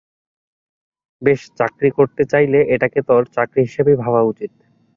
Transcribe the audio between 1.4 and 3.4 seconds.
চাকরি করতে চাইলে, এটাকে তোর